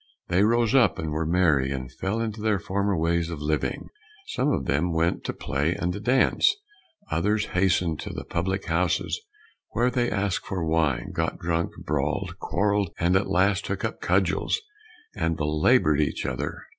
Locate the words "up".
0.73-0.97, 13.85-14.01